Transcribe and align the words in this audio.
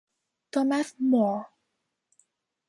Thomas 0.49 0.95
More. 0.97 1.45